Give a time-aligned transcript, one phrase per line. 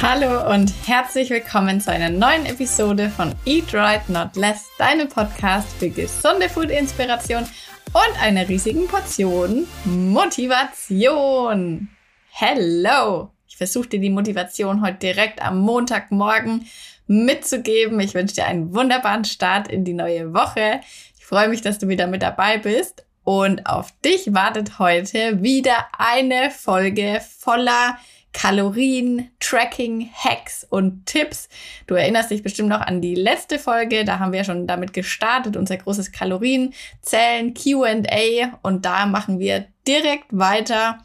[0.00, 5.68] Hallo und herzlich willkommen zu einer neuen Episode von Eat Right Not Less, deinem Podcast
[5.76, 11.88] für gesunde Food-Inspiration und einer riesigen Portion Motivation.
[12.30, 13.32] Hello!
[13.48, 16.68] Ich versuche dir die Motivation heute direkt am Montagmorgen
[17.08, 17.98] mitzugeben.
[17.98, 20.80] Ich wünsche dir einen wunderbaren Start in die neue Woche.
[21.18, 23.04] Ich freue mich, dass du wieder mit dabei bist.
[23.24, 27.98] Und auf dich wartet heute wieder eine Folge voller
[28.38, 31.48] Kalorien, Tracking, Hacks und Tipps.
[31.88, 35.56] Du erinnerst dich bestimmt noch an die letzte Folge, da haben wir schon damit gestartet,
[35.56, 40.98] unser großes Kalorienzählen, QA und da machen wir direkt weiter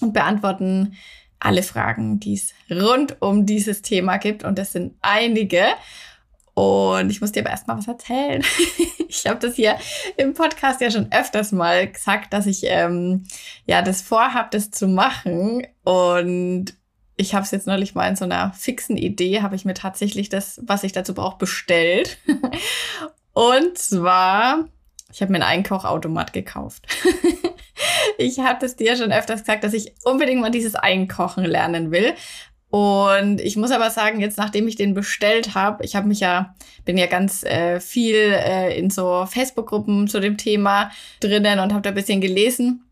[0.00, 0.94] und beantworten
[1.40, 5.64] alle Fragen, die es rund um dieses Thema gibt und das sind einige.
[6.54, 8.44] Und ich muss dir aber erstmal was erzählen.
[9.08, 9.78] ich habe das hier
[10.16, 13.24] im Podcast ja schon öfters mal gesagt, dass ich ähm,
[13.66, 15.66] ja das vorhab, das zu machen.
[15.84, 16.74] Und
[17.16, 20.28] ich habe es jetzt neulich mal in so einer fixen Idee, habe ich mir tatsächlich
[20.28, 22.18] das, was ich dazu brauche, bestellt.
[23.32, 24.68] Und zwar,
[25.10, 26.86] ich habe mir einen Einkochautomat gekauft.
[28.18, 32.14] ich habe das dir schon öfters gesagt, dass ich unbedingt mal dieses Einkochen lernen will.
[32.72, 36.54] Und ich muss aber sagen, jetzt nachdem ich den bestellt habe, ich habe mich ja,
[36.86, 41.82] bin ja ganz äh, viel äh, in so Facebook-Gruppen zu dem Thema drinnen und habe
[41.82, 42.82] da ein bisschen gelesen.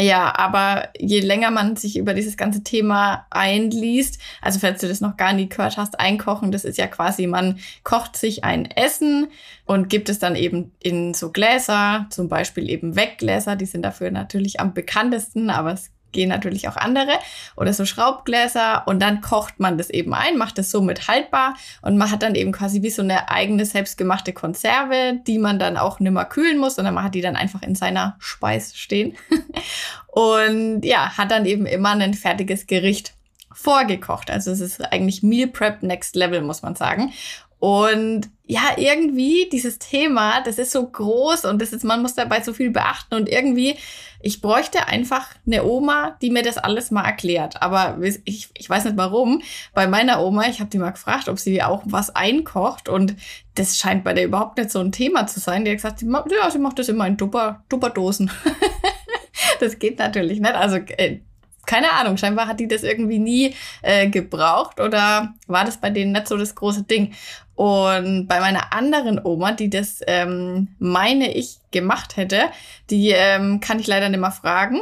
[0.00, 5.00] Ja, aber je länger man sich über dieses ganze Thema einliest, also falls du das
[5.00, 9.28] noch gar nie gehört hast, einkochen, das ist ja quasi, man kocht sich ein Essen
[9.64, 14.10] und gibt es dann eben in so Gläser, zum Beispiel eben Weggläser, die sind dafür
[14.10, 17.12] natürlich am bekanntesten, aber es gehen natürlich auch andere
[17.56, 21.96] oder so Schraubgläser und dann kocht man das eben ein, macht das somit haltbar und
[21.96, 26.00] man hat dann eben quasi wie so eine eigene selbstgemachte Konserve, die man dann auch
[26.00, 29.16] nimmer kühlen muss, sondern man hat die dann einfach in seiner Speis stehen
[30.06, 33.14] und ja, hat dann eben immer ein fertiges Gericht
[33.52, 34.30] vorgekocht.
[34.30, 37.12] Also es ist eigentlich Meal Prep Next Level, muss man sagen.
[37.58, 42.42] Und ja, irgendwie dieses Thema, das ist so groß und das ist, man muss dabei
[42.42, 43.76] so viel beachten und irgendwie,
[44.20, 47.62] ich bräuchte einfach eine Oma, die mir das alles mal erklärt.
[47.62, 49.40] Aber ich, ich weiß nicht warum.
[49.72, 53.16] Bei meiner Oma, ich habe die mal gefragt, ob sie auch was einkocht und
[53.54, 55.64] das scheint bei der überhaupt nicht so ein Thema zu sein.
[55.64, 58.30] Die hat gesagt, ja, sie macht das immer in Dupper, Dupperdosen.
[59.60, 60.54] das geht natürlich nicht.
[60.54, 61.20] Also äh,
[61.66, 66.12] keine Ahnung, scheinbar hat die das irgendwie nie äh, gebraucht oder war das bei denen
[66.12, 67.14] nicht so das große Ding.
[67.54, 72.44] Und bei meiner anderen Oma, die das, ähm, meine ich, gemacht hätte,
[72.90, 74.80] die ähm, kann ich leider nicht mehr fragen.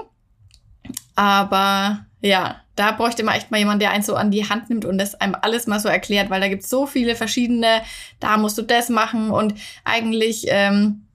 [1.17, 4.85] Aber ja, da bräuchte man echt mal jemanden, der einen so an die Hand nimmt
[4.85, 7.83] und das einem alles mal so erklärt, weil da gibt es so viele verschiedene,
[8.21, 9.55] da musst du das machen und
[9.85, 11.07] eigentlich ähm,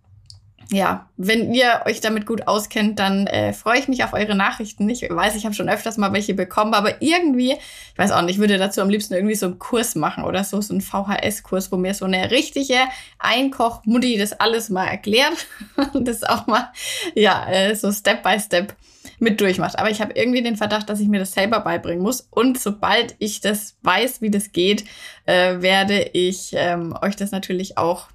[0.72, 4.90] ja, wenn ihr euch damit gut auskennt, dann äh, freue ich mich auf eure Nachrichten.
[4.90, 8.36] Ich weiß, ich habe schon öfters mal welche bekommen, aber irgendwie, ich weiß auch nicht,
[8.36, 11.72] ich würde dazu am liebsten irgendwie so einen Kurs machen oder so, so einen VHS-Kurs,
[11.72, 12.80] wo mir so eine richtige
[13.20, 15.48] Einkoch-Mutti das alles mal erklärt
[15.94, 16.72] und das auch mal,
[17.14, 18.76] ja, äh, so Step by Step
[19.20, 19.78] mit durchmacht.
[19.78, 22.28] Aber ich habe irgendwie den Verdacht, dass ich mir das selber beibringen muss.
[22.32, 24.86] Und sobald ich das weiß, wie das geht,
[25.26, 28.08] äh, werde ich ähm, euch das natürlich auch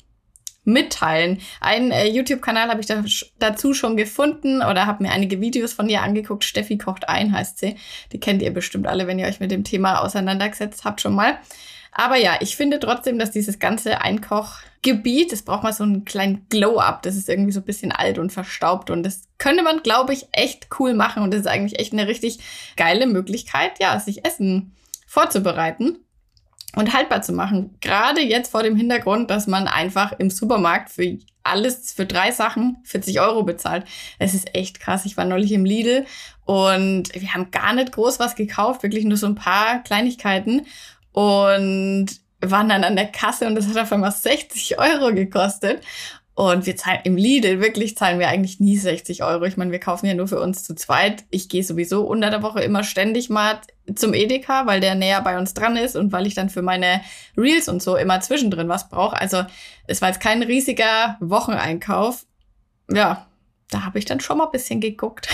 [0.65, 1.41] mitteilen.
[1.61, 3.03] Einen äh, YouTube-Kanal habe ich da,
[3.39, 6.45] dazu schon gefunden oder habe mir einige Videos von ihr angeguckt.
[6.45, 7.77] Steffi kocht ein, heißt sie.
[8.13, 11.39] Die kennt ihr bestimmt alle, wenn ihr euch mit dem Thema auseinandergesetzt habt schon mal.
[11.93, 16.47] Aber ja, ich finde trotzdem, dass dieses ganze Einkochgebiet, das braucht mal so einen kleinen
[16.49, 17.03] Glow-up.
[17.03, 20.27] Das ist irgendwie so ein bisschen alt und verstaubt und das könnte man, glaube ich,
[20.33, 22.39] echt cool machen und das ist eigentlich echt eine richtig
[22.77, 25.99] geile Möglichkeit, ja, sich Essen vorzubereiten
[26.77, 27.77] und haltbar zu machen.
[27.81, 32.79] Gerade jetzt vor dem Hintergrund, dass man einfach im Supermarkt für alles, für drei Sachen
[32.85, 33.85] 40 Euro bezahlt.
[34.19, 35.07] Es ist echt krass.
[35.07, 36.05] Ich war neulich im Lidl
[36.45, 40.67] und wir haben gar nicht groß was gekauft, wirklich nur so ein paar Kleinigkeiten
[41.13, 42.07] und
[42.41, 45.83] waren dann an der Kasse und das hat auf einmal 60 Euro gekostet.
[46.35, 49.45] Und wir zahlen im Lidl, wirklich zahlen wir eigentlich nie 60 Euro.
[49.45, 51.25] Ich meine, wir kaufen ja nur für uns zu zweit.
[51.31, 53.61] Ich gehe sowieso unter der Woche immer ständig mal
[53.95, 57.01] zum Edeka, weil der näher bei uns dran ist und weil ich dann für meine
[57.37, 59.21] Reels und so immer zwischendrin was brauche.
[59.21, 59.45] Also
[59.87, 62.27] es war jetzt kein riesiger Wocheneinkauf.
[62.91, 63.27] Ja,
[63.71, 65.29] da habe ich dann schon mal ein bisschen geguckt.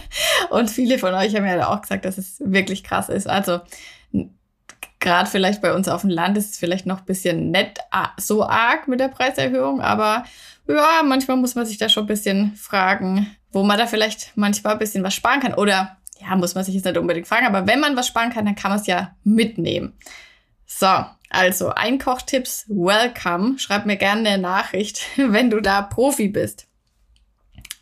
[0.50, 3.28] und viele von euch haben ja auch gesagt, dass es wirklich krass ist.
[3.28, 3.60] Also
[5.00, 7.78] gerade vielleicht bei uns auf dem Land ist es vielleicht noch ein bisschen nett
[8.16, 10.24] so arg mit der Preiserhöhung, aber
[10.66, 14.74] ja, manchmal muss man sich da schon ein bisschen fragen, wo man da vielleicht manchmal
[14.74, 15.54] ein bisschen was sparen kann.
[15.54, 18.44] Oder ja, muss man sich jetzt nicht unbedingt fragen, aber wenn man was sparen kann,
[18.44, 19.94] dann kann man es ja mitnehmen.
[20.66, 23.58] So, also Einkochtipps, welcome.
[23.58, 26.66] Schreib mir gerne eine Nachricht, wenn du da Profi bist.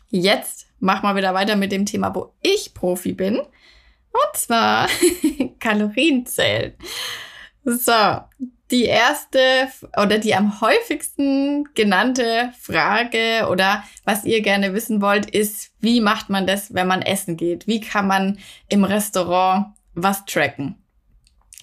[0.09, 3.37] Jetzt mach mal wieder weiter mit dem Thema, wo ich Profi bin.
[3.37, 4.87] Und zwar
[5.59, 6.73] Kalorienzählen.
[7.63, 8.21] So,
[8.71, 9.39] die erste
[9.95, 16.29] oder die am häufigsten genannte Frage oder was ihr gerne wissen wollt, ist, wie macht
[16.29, 17.67] man das, wenn man essen geht?
[17.67, 20.75] Wie kann man im Restaurant was tracken?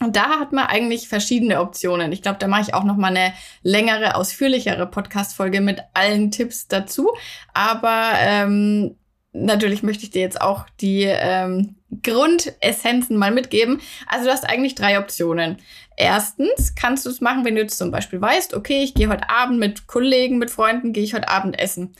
[0.00, 2.10] Und da hat man eigentlich verschiedene Optionen.
[2.12, 6.66] Ich glaube, da mache ich auch noch mal eine längere, ausführlichere Podcast-Folge mit allen Tipps
[6.66, 7.12] dazu.
[7.54, 8.96] Aber ähm,
[9.34, 13.80] natürlich möchte ich dir jetzt auch die ähm, Grundessenzen mal mitgeben.
[14.06, 15.58] Also du hast eigentlich drei Optionen.
[15.96, 19.28] Erstens kannst du es machen, wenn du jetzt zum Beispiel weißt, okay, ich gehe heute
[19.28, 21.94] Abend mit Kollegen, mit Freunden, gehe ich heute Abend essen.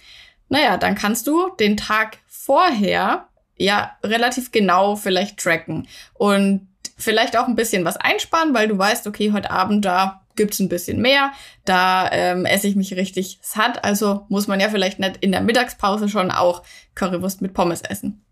[0.49, 7.49] Naja, dann kannst du den Tag vorher ja relativ genau vielleicht tracken und vielleicht auch
[7.49, 11.33] ein bisschen was einsparen, weil du weißt, okay, heute Abend da gibt's ein bisschen mehr.
[11.65, 13.85] Da ähm, esse ich mich richtig satt.
[13.85, 16.63] Also muss man ja vielleicht nicht in der Mittagspause schon auch
[16.95, 18.24] Currywurst mit Pommes essen.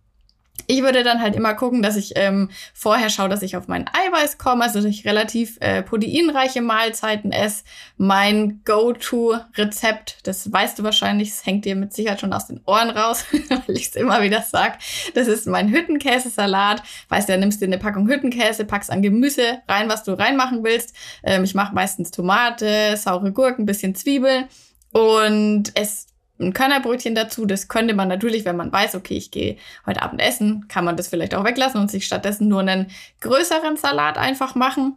[0.67, 3.89] Ich würde dann halt immer gucken, dass ich ähm, vorher schaue, dass ich auf mein
[3.89, 7.65] Eiweiß komme, also dass ich relativ äh, proteinreiche Mahlzeiten esse.
[7.97, 12.91] Mein Go-To-Rezept, das weißt du wahrscheinlich, das hängt dir mit Sicherheit schon aus den Ohren
[12.91, 13.25] raus,
[13.67, 14.79] weil ich es immer wieder sag.
[15.15, 16.83] Das ist mein Hüttenkäsesalat.
[17.09, 20.95] Weißt du, nimmst dir eine Packung Hüttenkäse, packst an Gemüse rein, was du reinmachen willst.
[21.23, 24.47] Ähm, ich mache meistens Tomate, saure Gurken, bisschen Zwiebeln
[24.93, 26.12] und es
[26.43, 27.47] ein Körnerbrötchen dazu.
[27.47, 29.57] Das könnte man natürlich, wenn man weiß, okay, ich gehe
[29.87, 32.91] heute Abend essen, kann man das vielleicht auch weglassen und sich stattdessen nur einen
[33.21, 34.97] größeren Salat einfach machen.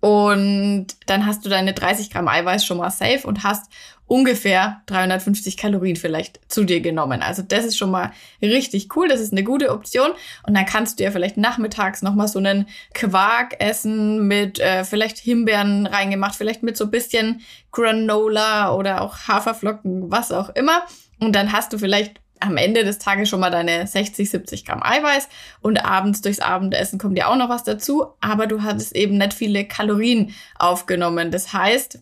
[0.00, 3.70] Und dann hast du deine 30 Gramm Eiweiß schon mal safe und hast
[4.10, 7.22] ungefähr 350 Kalorien vielleicht zu dir genommen.
[7.22, 8.10] Also das ist schon mal
[8.42, 9.06] richtig cool.
[9.06, 10.10] Das ist eine gute Option.
[10.44, 15.18] Und dann kannst du ja vielleicht nachmittags nochmal so einen Quark essen mit äh, vielleicht
[15.18, 20.82] Himbeeren reingemacht, vielleicht mit so ein bisschen Granola oder auch Haferflocken, was auch immer.
[21.20, 24.82] Und dann hast du vielleicht am Ende des Tages schon mal deine 60, 70 Gramm
[24.82, 25.28] Eiweiß
[25.60, 29.34] und abends durchs Abendessen kommt ja auch noch was dazu, aber du hattest eben nicht
[29.34, 31.30] viele Kalorien aufgenommen.
[31.30, 32.00] Das heißt,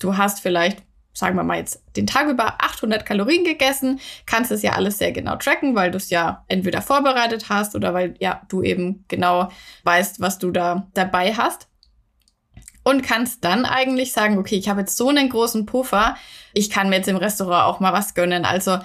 [0.00, 0.87] du hast vielleicht
[1.18, 5.12] sagen wir mal jetzt den Tag über 800 Kalorien gegessen, kannst es ja alles sehr
[5.12, 9.50] genau tracken, weil du es ja entweder vorbereitet hast oder weil ja du eben genau
[9.82, 11.68] weißt, was du da dabei hast.
[12.84, 16.16] Und kannst dann eigentlich sagen, okay, ich habe jetzt so einen großen Puffer,
[16.54, 18.46] ich kann mir jetzt im Restaurant auch mal was gönnen.
[18.46, 18.78] Also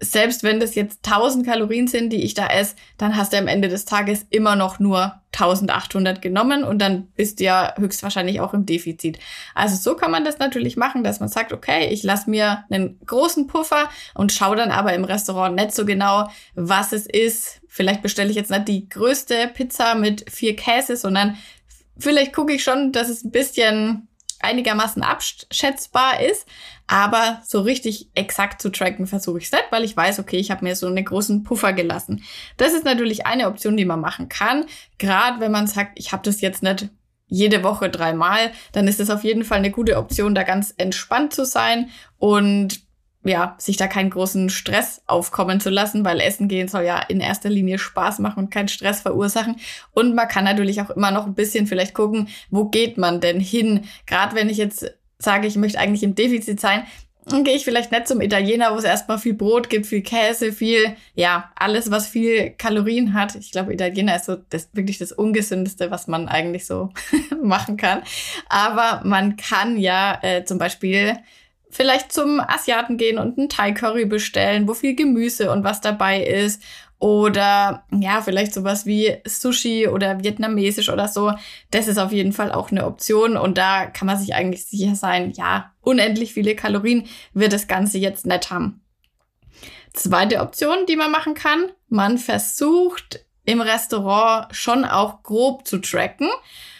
[0.00, 3.48] selbst wenn das jetzt 1000 Kalorien sind, die ich da esse, dann hast du am
[3.48, 8.54] Ende des Tages immer noch nur 1800 genommen und dann bist du ja höchstwahrscheinlich auch
[8.54, 9.18] im Defizit.
[9.54, 12.98] Also so kann man das natürlich machen, dass man sagt, okay, ich lasse mir einen
[13.04, 17.60] großen Puffer und schaue dann aber im Restaurant nicht so genau, was es ist.
[17.68, 21.36] Vielleicht bestelle ich jetzt nicht die größte Pizza mit vier Käse, sondern
[21.98, 24.07] vielleicht gucke ich schon, dass es ein bisschen
[24.40, 26.46] einigermaßen abschätzbar ist,
[26.86, 30.50] aber so richtig exakt zu tracken versuche ich es nicht, weil ich weiß, okay, ich
[30.50, 32.24] habe mir so einen großen Puffer gelassen.
[32.56, 34.64] Das ist natürlich eine Option, die man machen kann,
[34.98, 36.88] gerade wenn man sagt, ich habe das jetzt nicht
[37.28, 41.34] jede Woche dreimal, dann ist es auf jeden Fall eine gute Option, da ganz entspannt
[41.34, 42.87] zu sein und
[43.28, 47.20] ja, sich da keinen großen Stress aufkommen zu lassen, weil Essen gehen soll ja in
[47.20, 49.56] erster Linie Spaß machen und keinen Stress verursachen.
[49.92, 53.40] Und man kann natürlich auch immer noch ein bisschen vielleicht gucken, wo geht man denn
[53.40, 53.84] hin?
[54.06, 56.84] Gerade wenn ich jetzt sage, ich möchte eigentlich im Defizit sein,
[57.30, 60.52] dann gehe ich vielleicht nicht zum Italiener, wo es erstmal viel Brot gibt, viel Käse,
[60.52, 63.34] viel, ja, alles, was viel Kalorien hat.
[63.34, 66.90] Ich glaube, Italiener ist so das, wirklich das Ungesündeste, was man eigentlich so
[67.42, 68.02] machen kann.
[68.48, 71.18] Aber man kann ja äh, zum Beispiel
[71.70, 76.22] vielleicht zum Asiaten gehen und einen Thai Curry bestellen, wo viel Gemüse und was dabei
[76.22, 76.62] ist.
[77.00, 81.32] Oder ja, vielleicht sowas wie Sushi oder Vietnamesisch oder so.
[81.70, 83.36] Das ist auf jeden Fall auch eine Option.
[83.36, 87.98] Und da kann man sich eigentlich sicher sein, ja, unendlich viele Kalorien wird das Ganze
[87.98, 88.80] jetzt nicht haben.
[89.92, 96.28] Zweite Option, die man machen kann, man versucht im Restaurant schon auch grob zu tracken.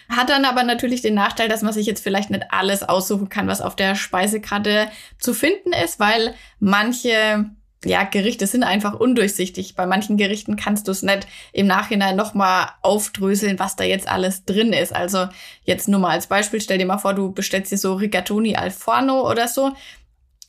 [0.09, 3.47] Hat dann aber natürlich den Nachteil, dass man sich jetzt vielleicht nicht alles aussuchen kann,
[3.47, 4.89] was auf der Speisekarte
[5.19, 7.51] zu finden ist, weil manche
[7.85, 9.77] ja, Gerichte sind einfach undurchsichtig.
[9.77, 14.45] Bei manchen Gerichten kannst du es nicht im Nachhinein nochmal aufdröseln, was da jetzt alles
[14.45, 14.95] drin ist.
[14.95, 15.29] Also
[15.63, 18.71] jetzt nur mal als Beispiel, stell dir mal vor, du bestellst dir so Rigatoni al
[18.71, 19.73] forno oder so.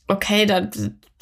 [0.08, 0.68] Okay, da,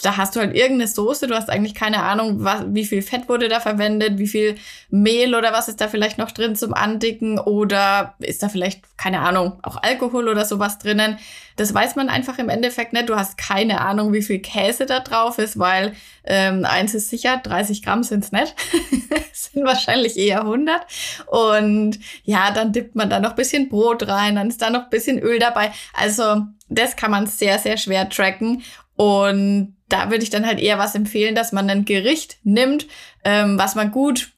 [0.02, 3.28] da hast du halt irgendeine Soße, du hast eigentlich keine Ahnung, was, wie viel Fett
[3.28, 4.54] wurde da verwendet, wie viel
[4.90, 9.20] Mehl oder was ist da vielleicht noch drin zum Andicken oder ist da vielleicht, keine
[9.20, 11.18] Ahnung, auch Alkohol oder sowas drinnen.
[11.56, 13.08] Das weiß man einfach im Endeffekt nicht.
[13.08, 17.40] Du hast keine Ahnung, wie viel Käse da drauf ist, weil ähm, eins ist sicher,
[17.42, 18.54] 30 Gramm sind's nicht.
[19.32, 20.86] sind wahrscheinlich eher 100.
[21.26, 25.18] Und ja, dann dippt man da noch bisschen Brot rein, dann ist da noch bisschen
[25.18, 25.72] Öl dabei.
[25.92, 28.62] Also das kann man sehr, sehr schwer tracken.
[28.98, 32.88] Und da würde ich dann halt eher was empfehlen, dass man ein Gericht nimmt,
[33.22, 34.32] ähm, was man gut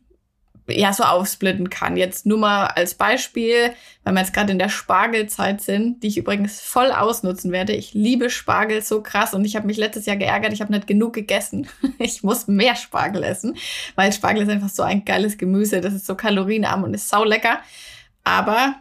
[0.69, 1.97] ja so aufsplitten kann.
[1.97, 3.73] Jetzt nur mal als Beispiel,
[4.05, 7.73] weil wir jetzt gerade in der Spargelzeit sind, die ich übrigens voll ausnutzen werde.
[7.73, 10.87] Ich liebe Spargel so krass und ich habe mich letztes Jahr geärgert, ich habe nicht
[10.87, 11.67] genug gegessen.
[11.99, 13.57] Ich muss mehr Spargel essen,
[13.95, 17.25] weil Spargel ist einfach so ein geiles Gemüse, das ist so kalorienarm und ist sau
[17.25, 17.61] lecker.
[18.25, 18.77] Aber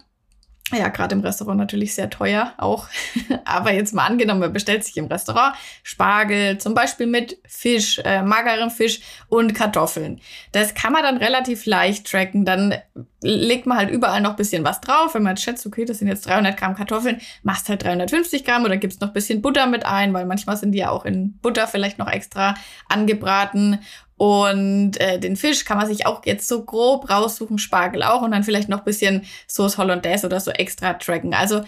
[0.77, 2.87] ja, gerade im Restaurant natürlich sehr teuer auch.
[3.45, 8.21] Aber jetzt mal angenommen, man bestellt sich im Restaurant Spargel, zum Beispiel mit Fisch, äh,
[8.21, 10.21] mageren Fisch und Kartoffeln.
[10.51, 12.45] Das kann man dann relativ leicht tracken.
[12.45, 12.75] Dann
[13.21, 15.13] legt man halt überall noch bisschen was drauf.
[15.13, 18.77] Wenn man schätzt, okay, das sind jetzt 300 Gramm Kartoffeln, machst halt 350 Gramm oder
[18.77, 21.97] gibst noch bisschen Butter mit ein, weil manchmal sind die ja auch in Butter vielleicht
[21.97, 22.55] noch extra
[22.87, 23.79] angebraten.
[24.19, 28.31] Und äh, den Fisch kann man sich auch jetzt so grob raussuchen, Spargel auch und
[28.31, 31.33] dann vielleicht noch bisschen Sauce Hollandaise oder so extra tracken.
[31.33, 31.61] Also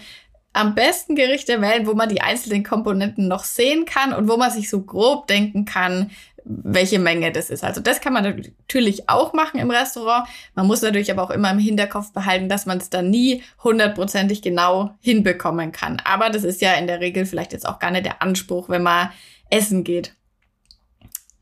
[0.52, 4.50] am besten Gerichte wählen, wo man die einzelnen Komponenten noch sehen kann und wo man
[4.50, 6.10] sich so grob denken kann,
[6.44, 7.64] welche Menge das ist.
[7.64, 10.28] Also das kann man natürlich auch machen im Restaurant.
[10.54, 14.42] Man muss natürlich aber auch immer im Hinterkopf behalten, dass man es dann nie hundertprozentig
[14.42, 16.02] genau hinbekommen kann.
[16.04, 18.82] Aber das ist ja in der Regel vielleicht jetzt auch gar nicht der Anspruch, wenn
[18.82, 19.08] man
[19.48, 20.14] essen geht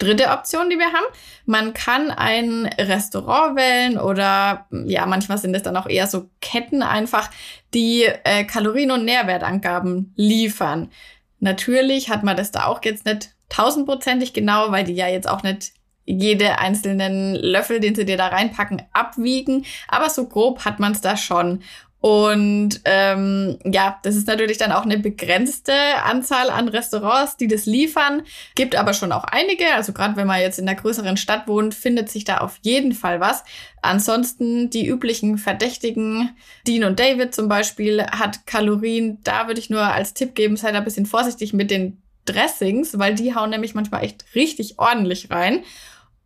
[0.00, 1.07] dritte Option, die wir haben.
[1.47, 6.83] Man kann ein Restaurant wählen oder ja, manchmal sind es dann auch eher so Ketten
[6.83, 7.30] einfach,
[7.73, 10.90] die äh, Kalorien- und Nährwertangaben liefern.
[11.38, 15.42] Natürlich hat man das da auch jetzt nicht tausendprozentig genau, weil die ja jetzt auch
[15.42, 15.73] nicht
[16.07, 19.64] jede einzelnen Löffel, den sie dir da reinpacken, abwiegen.
[19.88, 21.62] Aber so grob hat man es da schon.
[22.00, 27.66] Und ähm, ja, das ist natürlich dann auch eine begrenzte Anzahl an Restaurants, die das
[27.66, 28.23] liefern.
[28.54, 29.75] Gibt aber schon auch einige.
[29.75, 32.92] Also gerade wenn man jetzt in einer größeren Stadt wohnt, findet sich da auf jeden
[32.92, 33.45] Fall was.
[33.83, 36.30] Ansonsten die üblichen Verdächtigen,
[36.66, 39.19] Dean und David zum Beispiel, hat Kalorien.
[39.23, 43.14] Da würde ich nur als Tipp geben, seid ein bisschen vorsichtig mit den Dressings, weil
[43.14, 45.64] die hauen nämlich manchmal echt richtig ordentlich rein.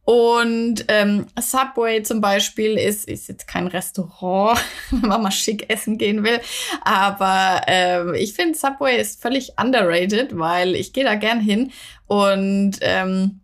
[0.04, 5.96] Und ähm, Subway zum Beispiel ist, ist jetzt kein Restaurant, wenn man mal schick essen
[5.96, 6.40] gehen will.
[6.82, 11.72] Aber ähm, ich finde, Subway ist völlig underrated, weil ich gehe da gern hin.
[12.06, 13.40] Und ähm,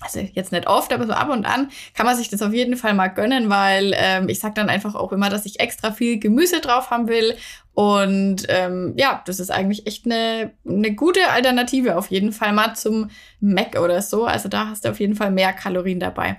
[0.00, 2.76] also jetzt nicht oft, aber so ab und an kann man sich das auf jeden
[2.76, 6.18] Fall mal gönnen, weil ähm, ich sag dann einfach auch immer, dass ich extra viel
[6.18, 7.36] Gemüse drauf haben will.
[7.80, 12.74] Und ähm, ja, das ist eigentlich echt eine, eine gute Alternative auf jeden Fall mal
[12.74, 13.08] zum
[13.40, 14.26] Mac oder so.
[14.26, 16.36] Also da hast du auf jeden Fall mehr Kalorien dabei.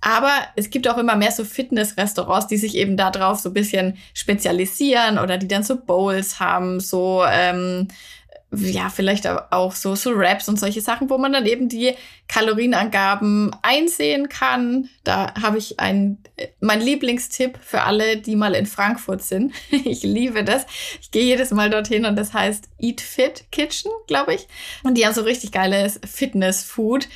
[0.00, 3.96] Aber es gibt auch immer mehr so Fitness-Restaurants, die sich eben darauf so ein bisschen
[4.14, 7.88] spezialisieren oder die dann so Bowls haben, so ähm,
[8.50, 11.94] ja, vielleicht auch so, so Raps und solche Sachen, wo man dann eben die
[12.28, 14.88] Kalorienangaben einsehen kann.
[15.04, 16.18] Da habe ich ein,
[16.60, 19.52] mein Lieblingstipp für alle, die mal in Frankfurt sind.
[19.70, 20.64] ich liebe das.
[21.02, 24.48] Ich gehe jedes Mal dorthin und das heißt Eat Fit Kitchen, glaube ich.
[24.82, 27.08] Und die haben so richtig geiles Fitness-Food.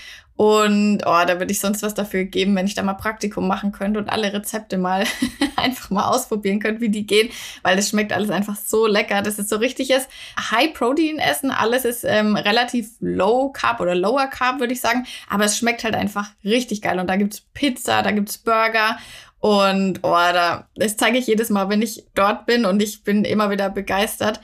[0.43, 3.71] Und oh, da würde ich sonst was dafür geben, wenn ich da mal Praktikum machen
[3.71, 5.05] könnte und alle Rezepte mal
[5.57, 7.31] einfach mal ausprobieren könnte, wie die gehen,
[7.63, 9.23] weil das schmeckt alles einfach so lecker.
[9.23, 10.09] Das ist so richtiges
[10.51, 11.53] High-Protein-Essen.
[11.53, 15.07] Alles ist ähm, relativ low Carb oder lower Carb, würde ich sagen.
[15.31, 16.99] Aber es schmeckt halt einfach richtig geil.
[16.99, 18.99] Und da gibt's Pizza, da gibt's Burger.
[19.39, 23.25] Und oh, da, das zeige ich jedes Mal, wenn ich dort bin und ich bin
[23.25, 24.41] immer wieder begeistert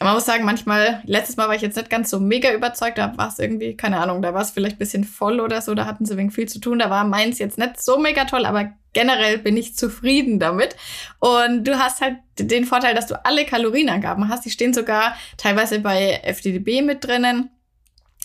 [0.00, 3.16] man muss sagen, manchmal, letztes Mal war ich jetzt nicht ganz so mega überzeugt, da
[3.16, 6.04] war es irgendwie, keine Ahnung, da war es vielleicht bisschen voll oder so, da hatten
[6.04, 9.38] sie wegen viel zu tun, da war meins jetzt nicht so mega toll, aber generell
[9.38, 10.76] bin ich zufrieden damit.
[11.18, 15.80] Und du hast halt den Vorteil, dass du alle Kalorienangaben hast, die stehen sogar teilweise
[15.80, 17.50] bei FDDB mit drinnen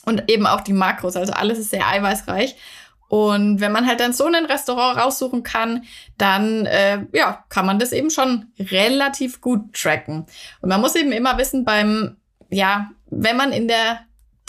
[0.05, 2.55] und eben auch die Makros, also alles ist sehr eiweißreich.
[3.11, 5.83] Und wenn man halt dann so ein Restaurant raussuchen kann,
[6.17, 10.27] dann äh, ja, kann man das eben schon relativ gut tracken.
[10.61, 12.15] Und man muss eben immer wissen, beim,
[12.49, 13.99] ja, wenn man in der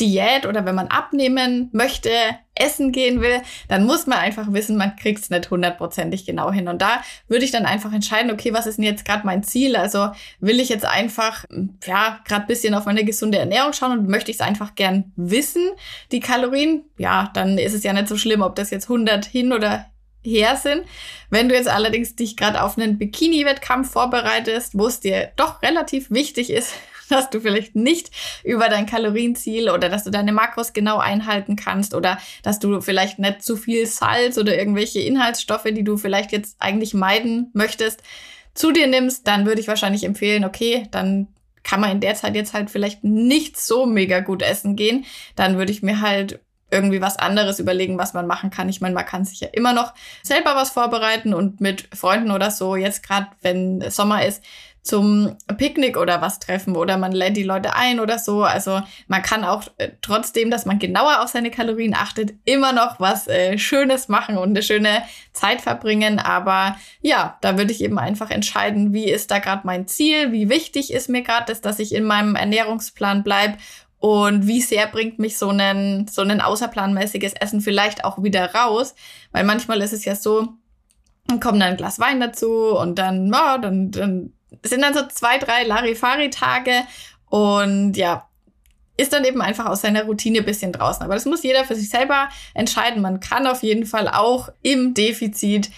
[0.03, 2.11] Diät oder wenn man abnehmen möchte,
[2.55, 6.69] essen gehen will, dann muss man einfach wissen, man kriegt es nicht hundertprozentig genau hin.
[6.69, 9.77] Und da würde ich dann einfach entscheiden, okay, was ist denn jetzt gerade mein Ziel?
[9.77, 11.45] Also will ich jetzt einfach,
[11.87, 15.71] ja, gerade bisschen auf meine gesunde Ernährung schauen und möchte ich es einfach gern wissen,
[16.11, 16.85] die Kalorien?
[16.99, 19.87] Ja, dann ist es ja nicht so schlimm, ob das jetzt 100 hin oder
[20.25, 20.83] her sind.
[21.31, 26.11] Wenn du jetzt allerdings dich gerade auf einen Bikini-Wettkampf vorbereitest, wo es dir doch relativ
[26.11, 26.75] wichtig ist,
[27.13, 28.11] dass du vielleicht nicht
[28.45, 33.19] über dein Kalorienziel oder dass du deine Makros genau einhalten kannst oder dass du vielleicht
[33.19, 38.03] nicht zu viel Salz oder irgendwelche Inhaltsstoffe, die du vielleicht jetzt eigentlich meiden möchtest,
[38.55, 41.29] zu dir nimmst, dann würde ich wahrscheinlich empfehlen, okay, dann
[41.63, 45.05] kann man in der Zeit jetzt halt vielleicht nicht so mega gut essen gehen.
[45.37, 46.41] Dann würde ich mir halt
[46.73, 48.69] irgendwie was anderes überlegen, was man machen kann.
[48.69, 52.51] Ich meine, man kann sich ja immer noch selber was vorbereiten und mit Freunden oder
[52.51, 54.43] so, jetzt gerade wenn Sommer ist,
[54.83, 58.43] zum Picknick oder was treffen oder man lädt die Leute ein oder so.
[58.43, 62.99] Also man kann auch äh, trotzdem, dass man genauer auf seine Kalorien achtet, immer noch
[62.99, 65.03] was äh, Schönes machen und eine schöne
[65.33, 66.19] Zeit verbringen.
[66.19, 70.49] Aber ja, da würde ich eben einfach entscheiden, wie ist da gerade mein Ziel, wie
[70.49, 73.59] wichtig ist mir gerade das, dass ich in meinem Ernährungsplan bleibe
[74.03, 78.97] und wie sehr bringt mich so ein, so ein außerplanmäßiges Essen vielleicht auch wieder raus.
[79.31, 80.49] Weil manchmal ist es ja so,
[81.29, 84.33] dann kommt dann ein Glas Wein dazu und dann, oh, dann, dann
[84.65, 86.83] sind dann so zwei, drei Larifari-Tage
[87.27, 88.29] und ja,
[88.97, 91.05] ist dann eben einfach aus seiner Routine ein bisschen draußen.
[91.05, 93.03] Aber das muss jeder für sich selber entscheiden.
[93.03, 95.71] Man kann auf jeden Fall auch im Defizit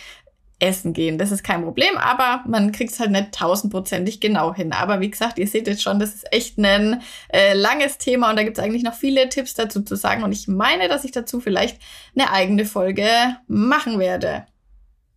[0.58, 1.18] essen gehen.
[1.18, 4.72] Das ist kein Problem, aber man kriegt es halt nicht tausendprozentig genau hin.
[4.72, 8.36] Aber wie gesagt, ihr seht jetzt schon, das ist echt ein äh, langes Thema und
[8.36, 10.22] da gibt es eigentlich noch viele Tipps dazu zu sagen.
[10.22, 11.80] Und ich meine, dass ich dazu vielleicht
[12.14, 13.08] eine eigene Folge
[13.46, 14.46] machen werde.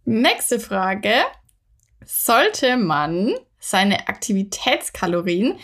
[0.06, 1.14] Nächste Frage.
[2.06, 5.58] Sollte man seine Aktivitätskalorien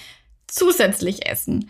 [0.48, 1.70] zusätzlich essen.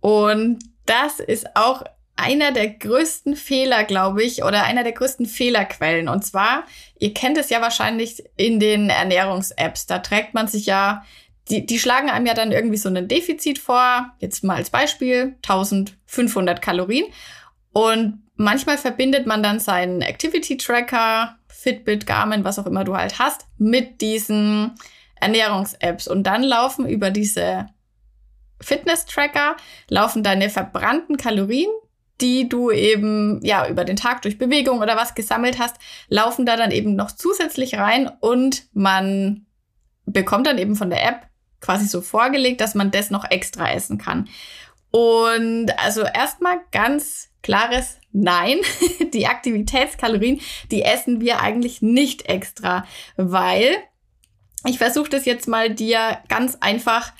[0.00, 1.82] Und das ist auch
[2.18, 6.08] einer der größten Fehler, glaube ich, oder einer der größten Fehlerquellen.
[6.08, 6.64] Und zwar,
[6.98, 9.86] ihr kennt es ja wahrscheinlich in den Ernährungs-Apps.
[9.86, 11.04] Da trägt man sich ja,
[11.48, 14.10] die, die schlagen einem ja dann irgendwie so ein Defizit vor.
[14.18, 17.06] Jetzt mal als Beispiel 1500 Kalorien.
[17.72, 23.18] Und manchmal verbindet man dann seinen Activity Tracker, Fitbit, Garmin, was auch immer du halt
[23.18, 24.74] hast, mit diesen
[25.20, 27.66] Ernährungs-Apps und dann laufen über diese
[28.60, 29.56] Fitness-Tracker,
[29.88, 31.70] laufen deine verbrannten Kalorien,
[32.20, 35.76] die du eben ja über den Tag durch Bewegung oder was gesammelt hast,
[36.08, 39.46] laufen da dann eben noch zusätzlich rein und man
[40.06, 41.26] bekommt dann eben von der App
[41.60, 44.28] quasi so vorgelegt, dass man das noch extra essen kann.
[44.90, 48.58] Und also erstmal ganz klares Nein.
[49.12, 52.84] Die Aktivitätskalorien, die essen wir eigentlich nicht extra,
[53.16, 53.76] weil
[54.64, 57.12] ich versuche das jetzt mal dir ganz einfach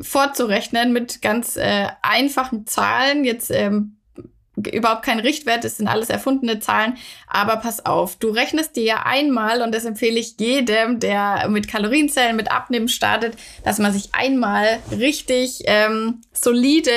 [0.00, 3.24] vorzurechnen mit ganz äh, einfachen Zahlen.
[3.24, 3.96] Jetzt ähm,
[4.66, 6.96] überhaupt kein Richtwert, das sind alles erfundene Zahlen.
[7.26, 11.68] Aber pass auf, du rechnest dir ja einmal, und das empfehle ich jedem, der mit
[11.68, 16.90] Kalorienzellen, mit Abnehmen startet, dass man sich einmal richtig ähm, solide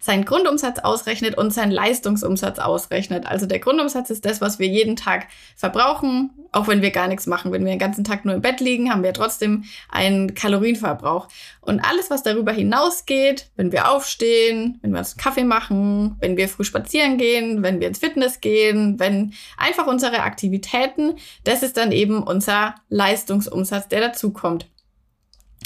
[0.00, 3.26] seinen Grundumsatz ausrechnet und seinen Leistungsumsatz ausrechnet.
[3.26, 7.26] Also der Grundumsatz ist das, was wir jeden Tag verbrauchen, auch wenn wir gar nichts
[7.26, 7.52] machen.
[7.52, 11.28] Wenn wir den ganzen Tag nur im Bett liegen, haben wir trotzdem einen Kalorienverbrauch.
[11.60, 16.48] Und alles, was darüber hinausgeht, wenn wir aufstehen, wenn wir uns Kaffee machen, wenn wir
[16.48, 21.92] früh spazieren gehen, wenn wir ins Fitness gehen, wenn einfach unsere Aktivitäten, das ist dann
[21.92, 24.66] eben unser Leistungsumsatz, der dazukommt.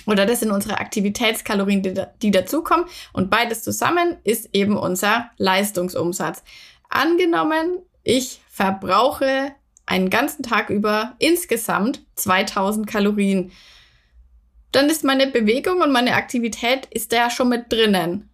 [0.07, 2.87] Oder das sind unsere Aktivitätskalorien, die, die dazukommen.
[3.13, 6.43] Und beides zusammen ist eben unser Leistungsumsatz.
[6.89, 9.53] Angenommen, ich verbrauche
[9.87, 13.53] einen ganzen Tag über insgesamt 2000 Kalorien.
[14.73, 18.32] Dann ist meine Bewegung und meine Aktivität ist da ja schon mit drinnen.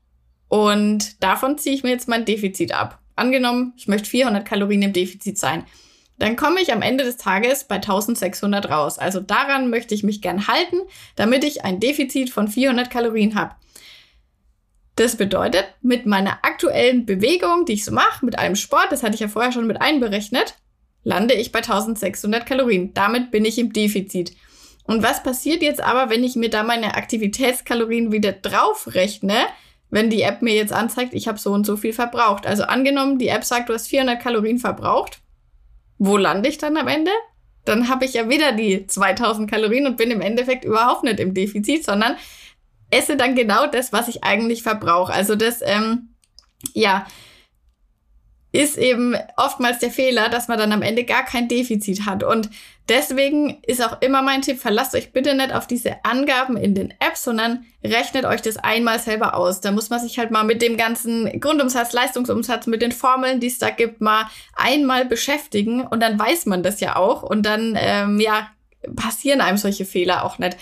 [0.49, 2.99] Und davon ziehe ich mir jetzt mein Defizit ab.
[3.17, 5.65] Angenommen, ich möchte 400 Kalorien im Defizit sein
[6.19, 8.99] dann komme ich am Ende des Tages bei 1600 raus.
[8.99, 10.79] Also daran möchte ich mich gern halten,
[11.17, 13.55] damit ich ein Defizit von 400 Kalorien habe.
[14.97, 19.15] Das bedeutet, mit meiner aktuellen Bewegung, die ich so mache, mit einem Sport, das hatte
[19.15, 20.57] ich ja vorher schon mit einberechnet,
[21.05, 22.95] lande ich bei 1600 Kalorien.
[22.95, 24.33] Damit bin ich im Defizit.
[24.83, 29.37] Und was passiert jetzt aber, wenn ich mir da meine Aktivitätskalorien wieder draufrechne,
[29.90, 32.46] wenn die App mir jetzt anzeigt, ich habe so und so viel verbraucht?
[32.46, 35.20] Also angenommen, die App sagt, du hast 400 Kalorien verbraucht
[35.98, 37.11] wo lande ich dann am Ende?
[37.64, 41.35] Dann habe ich ja wieder die 2000 Kalorien und bin im Endeffekt überhaupt nicht im
[41.35, 42.16] Defizit, sondern
[42.90, 45.12] esse dann genau das, was ich eigentlich verbrauche.
[45.12, 46.14] Also das, ähm,
[46.72, 47.07] ja,
[48.51, 52.25] ist eben oftmals der Fehler, dass man dann am Ende gar kein Defizit hat.
[52.25, 52.49] Und
[52.89, 56.95] deswegen ist auch immer mein Tipp, verlasst euch bitte nicht auf diese Angaben in den
[56.99, 59.61] Apps, sondern rechnet euch das einmal selber aus.
[59.61, 63.49] Da muss man sich halt mal mit dem ganzen Grundumsatz, Leistungsumsatz, mit den Formeln, die
[63.49, 67.77] es da gibt, mal einmal beschäftigen und dann weiß man das ja auch und dann,
[67.79, 68.49] ähm, ja,
[68.97, 70.57] passieren einem solche Fehler auch nicht.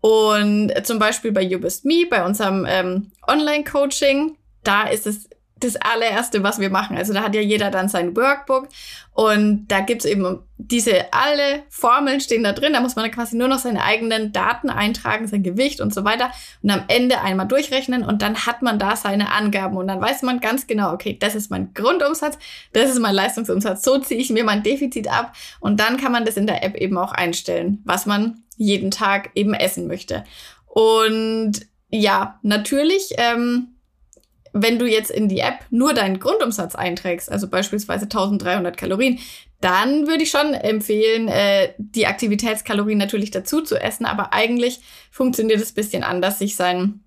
[0.00, 5.27] Und zum Beispiel bei You Best Me, bei unserem ähm, Online-Coaching, da ist es
[5.60, 6.96] das allererste, was wir machen.
[6.96, 8.68] Also da hat ja jeder dann sein Workbook
[9.12, 12.72] und da gibt's eben diese alle Formeln stehen da drin.
[12.72, 16.30] Da muss man quasi nur noch seine eigenen Daten eintragen, sein Gewicht und so weiter
[16.62, 20.22] und am Ende einmal durchrechnen und dann hat man da seine Angaben und dann weiß
[20.22, 22.38] man ganz genau, okay, das ist mein Grundumsatz,
[22.72, 26.24] das ist mein Leistungsumsatz, so ziehe ich mir mein Defizit ab und dann kann man
[26.24, 30.24] das in der App eben auch einstellen, was man jeden Tag eben essen möchte.
[30.66, 31.52] Und
[31.90, 33.77] ja, natürlich ähm,
[34.62, 39.18] wenn du jetzt in die App nur deinen Grundumsatz einträgst, also beispielsweise 1300 Kalorien,
[39.60, 44.06] dann würde ich schon empfehlen, äh, die Aktivitätskalorien natürlich dazu zu essen.
[44.06, 47.00] Aber eigentlich funktioniert es bisschen anders, sich sein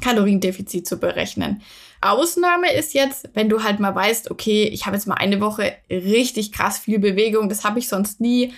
[0.00, 1.62] Kaloriendefizit zu berechnen.
[2.00, 5.74] Ausnahme ist jetzt, wenn du halt mal weißt, okay, ich habe jetzt mal eine Woche
[5.90, 8.54] richtig krass viel Bewegung, das habe ich sonst nie.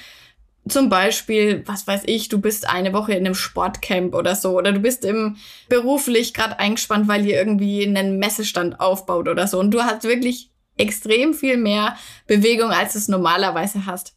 [0.68, 4.72] Zum Beispiel, was weiß ich, du bist eine Woche in einem Sportcamp oder so, oder
[4.72, 5.36] du bist im
[5.68, 9.58] beruflich gerade eingespannt, weil ihr irgendwie einen Messestand aufbaut oder so.
[9.58, 11.96] Und du hast wirklich extrem viel mehr
[12.26, 14.14] Bewegung, als du es normalerweise hast.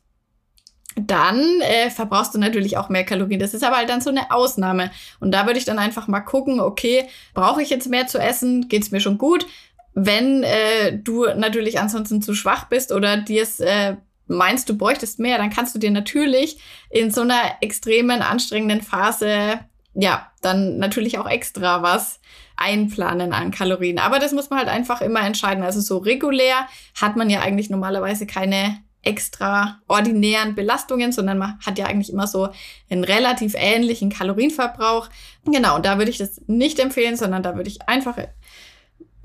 [0.96, 3.40] Dann äh, verbrauchst du natürlich auch mehr Kalorien.
[3.40, 4.92] Das ist aber halt dann so eine Ausnahme.
[5.20, 8.70] Und da würde ich dann einfach mal gucken, okay, brauche ich jetzt mehr zu essen?
[8.70, 9.46] Geht's mir schon gut?
[9.94, 15.20] Wenn äh, du natürlich ansonsten zu schwach bist oder dir es äh, meinst, du bräuchtest
[15.20, 16.60] mehr, dann kannst du dir natürlich
[16.90, 19.60] in so einer extremen, anstrengenden Phase,
[19.94, 22.20] ja, dann natürlich auch extra was
[22.58, 24.00] einplanen an Kalorien.
[24.00, 25.64] Aber das muss man halt einfach immer entscheiden.
[25.64, 26.68] Also so regulär
[27.00, 32.50] hat man ja eigentlich normalerweise keine extraordinären Belastungen, sondern man hat ja eigentlich immer so
[32.90, 35.10] einen relativ ähnlichen Kalorienverbrauch.
[35.46, 38.18] Genau, und da würde ich das nicht empfehlen, sondern da würde ich einfach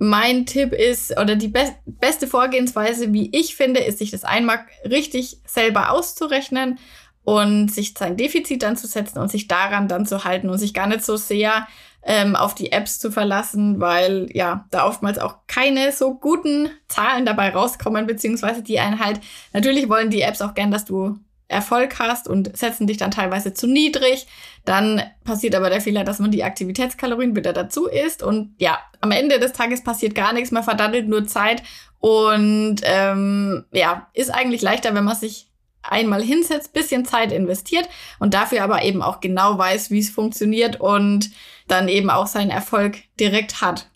[0.03, 4.61] mein Tipp ist, oder die be beste Vorgehensweise, wie ich finde, ist, sich das einmal
[4.83, 6.79] richtig selber auszurechnen
[7.23, 10.73] und sich sein Defizit dann zu setzen und sich daran dann zu halten und sich
[10.73, 11.69] gar nicht so sehr
[12.03, 17.27] ähm, auf die Apps zu verlassen, weil ja, da oftmals auch keine so guten Zahlen
[17.27, 19.21] dabei rauskommen, beziehungsweise die einen halt,
[19.53, 21.19] natürlich wollen die Apps auch gern, dass du
[21.51, 24.27] Erfolg hast und setzen dich dann teilweise zu niedrig.
[24.65, 28.23] Dann passiert aber der Fehler, dass man die Aktivitätskalorien wieder dazu isst.
[28.23, 31.63] Und ja, am Ende des Tages passiert gar nichts, man verdattelt nur Zeit.
[31.99, 35.49] Und ähm, ja, ist eigentlich leichter, wenn man sich
[35.83, 40.81] einmal hinsetzt, bisschen Zeit investiert und dafür aber eben auch genau weiß, wie es funktioniert
[40.81, 41.31] und
[41.69, 43.89] dann eben auch seinen Erfolg direkt hat.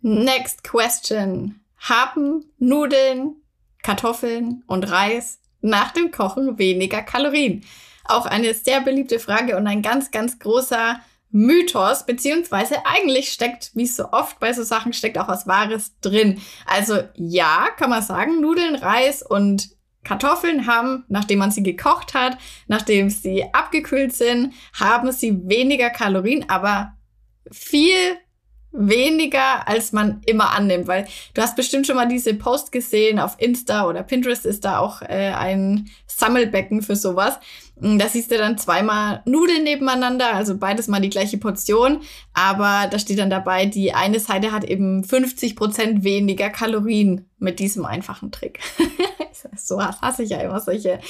[0.00, 1.60] Next question.
[1.78, 3.36] Haben Nudeln,
[3.82, 7.64] Kartoffeln und Reis nach dem Kochen weniger Kalorien?
[8.04, 11.00] Auch eine sehr beliebte Frage und ein ganz, ganz großer
[11.30, 15.98] Mythos, beziehungsweise eigentlich steckt, wie es so oft bei so Sachen steckt, auch was Wahres
[16.00, 16.40] drin.
[16.66, 19.70] Also ja, kann man sagen, Nudeln, Reis und
[20.04, 22.36] Kartoffeln haben, nachdem man sie gekocht hat,
[22.68, 26.92] nachdem sie abgekühlt sind, haben sie weniger Kalorien, aber
[27.50, 28.16] viel
[28.74, 33.36] weniger, als man immer annimmt, weil du hast bestimmt schon mal diese Post gesehen auf
[33.38, 37.38] Insta oder Pinterest ist da auch äh, ein Sammelbecken für sowas.
[37.76, 42.98] Da siehst du dann zweimal Nudeln nebeneinander, also beides mal die gleiche Portion, aber da
[42.98, 48.30] steht dann dabei, die eine Seite hat eben 50 Prozent weniger Kalorien mit diesem einfachen
[48.30, 48.60] Trick.
[49.56, 51.00] so hasse ich ja immer solche,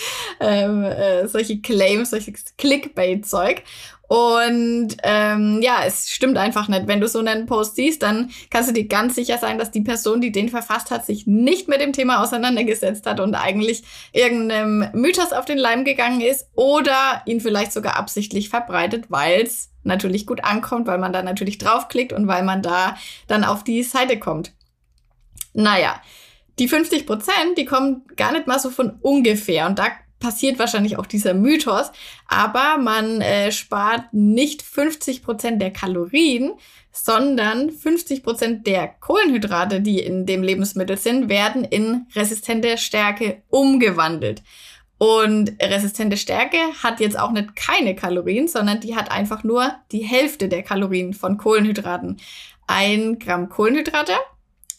[0.41, 3.63] ähm, äh, solche Claims, solches Clickbait-Zeug.
[4.09, 6.87] Und ähm, ja, es stimmt einfach nicht.
[6.87, 9.81] Wenn du so einen Post siehst, dann kannst du dir ganz sicher sein, dass die
[9.81, 14.91] Person, die den verfasst hat, sich nicht mit dem Thema auseinandergesetzt hat und eigentlich irgendeinem
[14.93, 20.27] Mythos auf den Leim gegangen ist oder ihn vielleicht sogar absichtlich verbreitet, weil es natürlich
[20.27, 24.19] gut ankommt, weil man da natürlich draufklickt und weil man da dann auf die Seite
[24.19, 24.53] kommt.
[25.55, 26.01] Naja,
[26.59, 29.67] die 50 Prozent, die kommen gar nicht mal so von ungefähr.
[29.67, 29.89] Und da
[30.25, 31.93] passiert wahrscheinlich auch dieser Mythos,
[32.29, 36.53] aber man äh, spart nicht 50 Prozent der Kalorien,
[36.91, 44.43] sondern 50 Prozent der Kohlenhydrate, die in dem Lebensmittel sind, werden in resistente Stärke umgewandelt.
[44.97, 50.05] Und resistente Stärke hat jetzt auch nicht keine Kalorien, sondern die hat einfach nur die
[50.05, 52.19] Hälfte der Kalorien von Kohlenhydraten.
[52.67, 54.15] Ein Gramm Kohlenhydrate,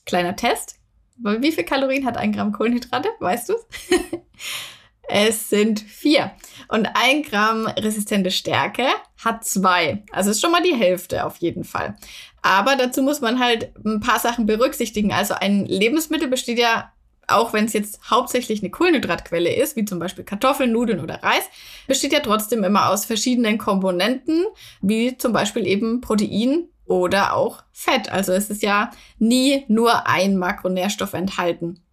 [0.08, 0.80] kleiner Test.
[1.18, 3.10] Wie viel Kalorien hat ein Gramm Kohlenhydrate?
[3.20, 3.68] Weißt du's?
[5.08, 6.32] Es sind vier.
[6.68, 8.88] Und ein Gramm resistente Stärke
[9.24, 10.04] hat zwei.
[10.12, 11.96] Also ist schon mal die Hälfte auf jeden Fall.
[12.42, 15.12] Aber dazu muss man halt ein paar Sachen berücksichtigen.
[15.12, 16.92] Also ein Lebensmittel besteht ja,
[17.28, 21.50] auch wenn es jetzt hauptsächlich eine Kohlenhydratquelle ist, wie zum Beispiel Kartoffeln, Nudeln oder Reis,
[21.88, 24.46] besteht ja trotzdem immer aus verschiedenen Komponenten,
[24.82, 28.12] wie zum Beispiel eben Protein oder auch Fett.
[28.12, 31.85] Also es ist ja nie nur ein Makronährstoff enthalten.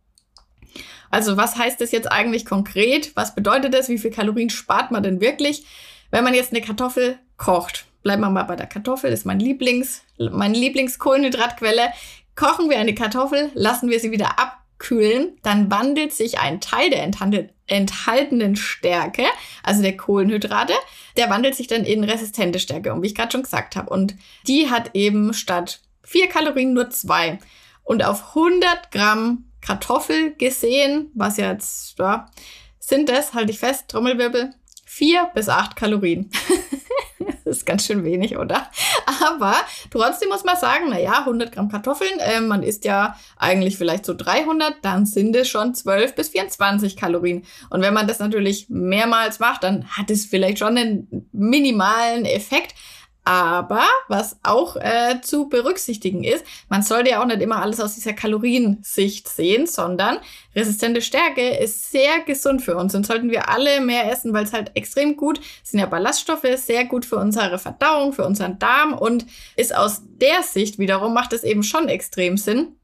[1.12, 3.14] Also was heißt das jetzt eigentlich konkret?
[3.14, 3.90] Was bedeutet das?
[3.90, 5.64] Wie viel Kalorien spart man denn wirklich,
[6.10, 7.84] wenn man jetzt eine Kartoffel kocht?
[8.02, 11.92] Bleiben wir mal bei der Kartoffel, das ist mein Lieblings, meine Lieblingskohlenhydratquelle.
[12.34, 17.02] Kochen wir eine Kartoffel, lassen wir sie wieder abkühlen, dann wandelt sich ein Teil der
[17.66, 19.24] enthaltenen Stärke,
[19.62, 20.72] also der Kohlenhydrate,
[21.18, 23.90] der wandelt sich dann in resistente Stärke, um wie ich gerade schon gesagt habe.
[23.90, 27.38] Und die hat eben statt vier Kalorien nur zwei.
[27.84, 32.26] Und auf 100 Gramm Kartoffel gesehen, was jetzt, ja,
[32.78, 34.52] sind das, halte ich fest, Trommelwirbel,
[34.84, 36.30] vier bis acht Kalorien.
[37.44, 38.68] das ist ganz schön wenig, oder?
[39.24, 39.54] Aber
[39.90, 44.04] trotzdem muss man sagen, na ja, 100 Gramm Kartoffeln, äh, man isst ja eigentlich vielleicht
[44.04, 47.44] so 300, dann sind es schon 12 bis 24 Kalorien.
[47.70, 52.74] Und wenn man das natürlich mehrmals macht, dann hat es vielleicht schon einen minimalen Effekt.
[53.24, 57.94] Aber was auch äh, zu berücksichtigen ist, man sollte ja auch nicht immer alles aus
[57.94, 60.18] dieser Kaloriensicht sehen, sondern
[60.56, 64.52] resistente Stärke ist sehr gesund für uns und sollten wir alle mehr essen, weil es
[64.52, 69.24] halt extrem gut sind ja Ballaststoffe, sehr gut für unsere Verdauung, für unseren Darm und
[69.56, 72.76] ist aus der Sicht wiederum macht es eben schon extrem Sinn.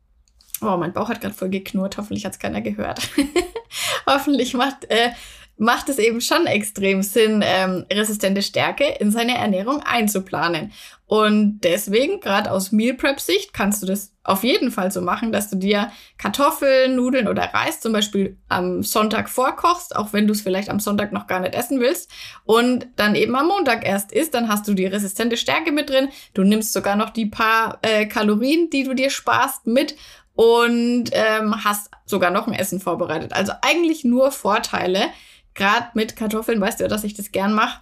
[0.61, 3.01] Oh, mein Bauch hat gerade voll geknurrt, hoffentlich hat es keiner gehört.
[4.07, 5.11] hoffentlich macht äh,
[5.59, 10.73] macht es eben schon extrem Sinn, ähm, resistente Stärke in seine Ernährung einzuplanen.
[11.07, 15.33] Und deswegen, gerade aus Meal Prep Sicht, kannst du das auf jeden Fall so machen,
[15.33, 20.33] dass du dir Kartoffeln, Nudeln oder Reis zum Beispiel am Sonntag vorkochst, auch wenn du
[20.33, 22.11] es vielleicht am Sonntag noch gar nicht essen willst
[22.45, 26.11] und dann eben am Montag erst isst, dann hast du die resistente Stärke mit drin.
[26.35, 29.97] Du nimmst sogar noch die paar äh, Kalorien, die du dir sparst, mit
[30.35, 33.33] und ähm, hast sogar noch ein Essen vorbereitet.
[33.33, 35.09] Also eigentlich nur Vorteile
[35.59, 37.81] gerade mit Kartoffeln, weißt du ja, dass ich das gern mache.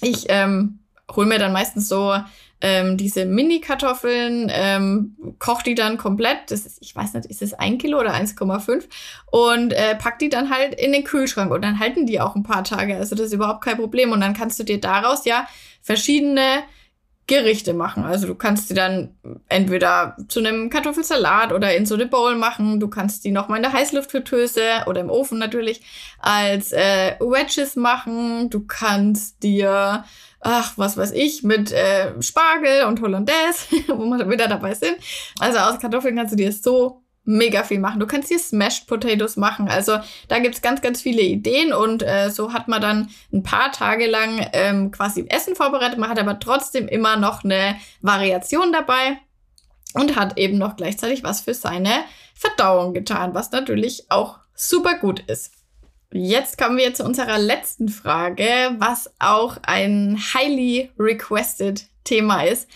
[0.00, 0.78] Ich ähm,
[1.14, 2.14] hole mir dann meistens so
[2.60, 6.50] ähm, diese Mini-Kartoffeln, ähm, koche die dann komplett.
[6.50, 8.84] Das ist, ich weiß nicht, ist es ein Kilo oder 1,5
[9.30, 12.44] und äh, pack die dann halt in den Kühlschrank und dann halten die auch ein
[12.44, 12.96] paar Tage.
[12.96, 14.12] Also das ist überhaupt kein Problem.
[14.12, 15.48] Und dann kannst du dir daraus ja
[15.80, 16.62] verschiedene
[17.28, 18.04] Gerichte machen.
[18.04, 19.14] Also du kannst die dann
[19.48, 22.80] entweder zu einem Kartoffelsalat oder in so eine Bowl machen.
[22.80, 25.82] Du kannst die nochmal in der Heißluftfritteuse oder im Ofen natürlich
[26.18, 28.50] als äh, Wedges machen.
[28.50, 30.04] Du kannst dir,
[30.40, 34.96] ach, was weiß ich, mit äh, Spargel und Hollandaise, wo wir wieder dabei sind.
[35.38, 38.00] Also aus Kartoffeln kannst du dir so mega viel machen.
[38.00, 39.68] Du kannst hier Smashed Potatoes machen.
[39.68, 43.70] Also da gibt's ganz, ganz viele Ideen und äh, so hat man dann ein paar
[43.70, 45.98] Tage lang ähm, quasi Essen vorbereitet.
[45.98, 49.18] Man hat aber trotzdem immer noch eine Variation dabei
[49.94, 52.04] und hat eben noch gleichzeitig was für seine
[52.34, 55.52] Verdauung getan, was natürlich auch super gut ist.
[56.12, 58.44] Jetzt kommen wir zu unserer letzten Frage,
[58.78, 62.68] was auch ein highly requested Thema ist.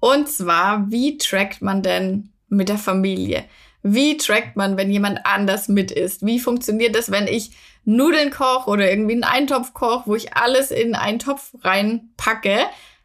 [0.00, 3.44] Und zwar, wie trackt man denn mit der Familie?
[3.86, 6.24] Wie trackt man, wenn jemand anders mit isst?
[6.24, 7.50] Wie funktioniert das, wenn ich
[7.84, 12.60] Nudeln koche oder irgendwie einen Eintopf koche, wo ich alles in einen Topf reinpacke?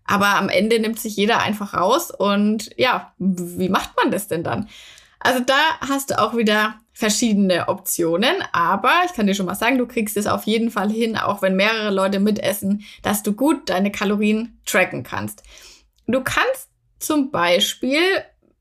[0.06, 4.42] Aber am Ende nimmt sich jeder einfach raus und ja, wie macht man das denn
[4.42, 4.70] dann?
[5.20, 9.78] Also da hast du auch wieder verschiedene Optionen, aber ich kann dir schon mal sagen,
[9.78, 13.70] du kriegst es auf jeden Fall hin, auch wenn mehrere Leute mitessen, dass du gut
[13.70, 15.44] deine Kalorien tracken kannst.
[16.08, 18.02] Du kannst zum Beispiel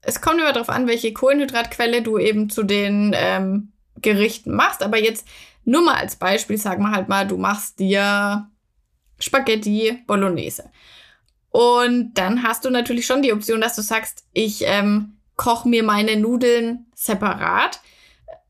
[0.02, 4.82] es kommt immer darauf an, welche Kohlenhydratquelle du eben zu den ähm, Gerichten machst.
[4.82, 5.26] Aber jetzt
[5.64, 8.48] nur mal als Beispiel, sagen wir halt mal, du machst dir
[9.18, 10.70] Spaghetti Bolognese.
[11.50, 15.82] Und dann hast du natürlich schon die Option, dass du sagst, ich ähm, koche mir
[15.82, 17.80] meine Nudeln separat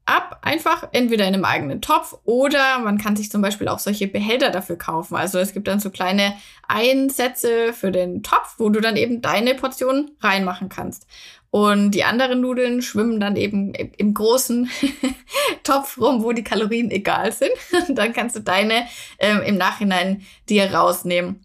[0.08, 4.08] ab, einfach entweder in einem eigenen Topf oder man kann sich zum Beispiel auch solche
[4.08, 5.16] Behälter dafür kaufen.
[5.16, 6.34] Also es gibt dann so kleine
[6.66, 11.06] Einsätze für den Topf, wo du dann eben deine Portion reinmachen kannst.
[11.50, 14.68] Und die anderen Nudeln schwimmen dann eben im großen
[15.64, 17.52] Topf rum, wo die Kalorien egal sind.
[17.88, 18.86] Und dann kannst du deine
[19.18, 21.44] ähm, im Nachhinein dir rausnehmen.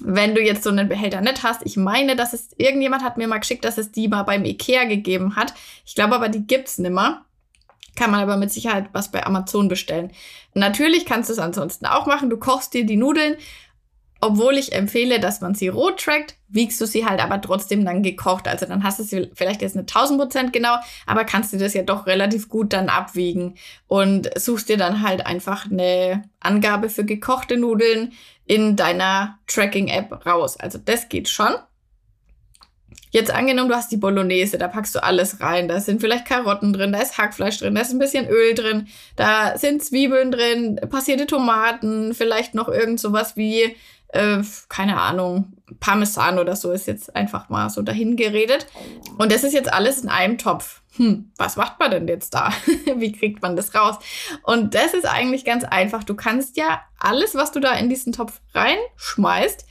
[0.00, 3.28] Wenn du jetzt so einen Behälter nicht hast, ich meine, dass es irgendjemand hat mir
[3.28, 5.52] mal geschickt, dass es die mal beim Ikea gegeben hat.
[5.84, 7.26] Ich glaube aber, die gibt's nimmer.
[7.96, 10.10] Kann man aber mit Sicherheit was bei Amazon bestellen.
[10.54, 12.30] Natürlich kannst du es ansonsten auch machen.
[12.30, 13.36] Du kochst dir die Nudeln
[14.20, 18.02] obwohl ich empfehle, dass man sie rot trackt, wiegst du sie halt aber trotzdem dann
[18.02, 18.48] gekocht.
[18.48, 21.74] Also dann hast du sie vielleicht jetzt nicht 1000 Prozent genau, aber kannst du das
[21.74, 23.54] ja doch relativ gut dann abwiegen
[23.86, 28.12] und suchst dir dann halt einfach eine Angabe für gekochte Nudeln
[28.44, 30.58] in deiner Tracking-App raus.
[30.58, 31.54] Also das geht schon.
[33.12, 35.66] Jetzt angenommen, du hast die Bolognese, da packst du alles rein.
[35.66, 38.86] Da sind vielleicht Karotten drin, da ist Hackfleisch drin, da ist ein bisschen Öl drin,
[39.16, 43.74] da sind Zwiebeln drin, passierte Tomaten, vielleicht noch irgend sowas wie
[44.12, 48.66] äh, keine Ahnung, Parmesan oder so ist jetzt einfach mal so dahin geredet.
[49.18, 50.80] Und das ist jetzt alles in einem Topf.
[50.96, 52.52] Hm, was macht man denn jetzt da?
[52.96, 53.96] Wie kriegt man das raus?
[54.42, 56.02] Und das ist eigentlich ganz einfach.
[56.02, 59.64] Du kannst ja alles, was du da in diesen Topf reinschmeißt,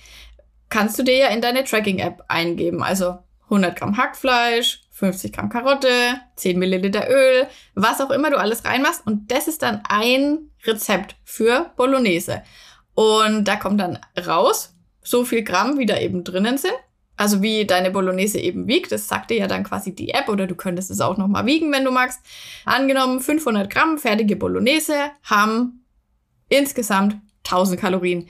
[0.70, 2.82] kannst du dir ja in deine Tracking-App eingeben.
[2.82, 8.64] Also 100 Gramm Hackfleisch, 50 Gramm Karotte, 10 Milliliter Öl, was auch immer du alles
[8.64, 9.06] reinmachst.
[9.06, 12.44] Und das ist dann ein Rezept für Bolognese.
[13.00, 16.74] Und da kommt dann raus, so viel Gramm, wie da eben drinnen sind.
[17.16, 18.92] Also wie deine Bolognese eben wiegt.
[18.92, 21.72] Das sagt dir ja dann quasi die App oder du könntest es auch nochmal wiegen,
[21.72, 22.20] wenn du magst.
[22.66, 25.86] Angenommen 500 Gramm fertige Bolognese haben
[26.50, 28.28] insgesamt 1000 Kalorien.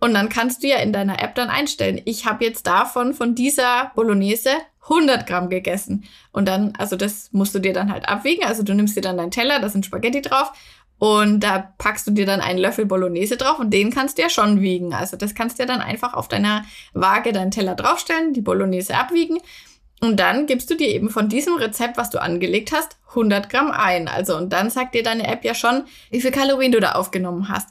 [0.00, 3.36] Und dann kannst du ja in deiner App dann einstellen, ich habe jetzt davon, von
[3.36, 4.50] dieser Bolognese
[4.88, 6.02] 100 Gramm gegessen.
[6.32, 8.42] Und dann, also das musst du dir dann halt abwiegen.
[8.42, 10.52] Also du nimmst dir dann deinen Teller, da sind Spaghetti drauf.
[10.98, 14.30] Und da packst du dir dann einen Löffel Bolognese drauf und den kannst du ja
[14.30, 14.94] schon wiegen.
[14.94, 18.96] Also das kannst du ja dann einfach auf deiner Waage deinen Teller draufstellen, die Bolognese
[18.96, 19.38] abwiegen.
[20.00, 23.70] Und dann gibst du dir eben von diesem Rezept, was du angelegt hast, 100 Gramm
[23.70, 24.08] ein.
[24.08, 27.48] Also, und dann sagt dir deine App ja schon, wie viel Kalorien du da aufgenommen
[27.48, 27.68] hast.